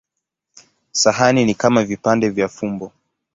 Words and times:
Sahani 0.91 1.45
ni 1.45 1.53
kama 1.55 1.83
vipande 1.83 2.29
vya 2.29 2.47
fumbo. 2.47 2.91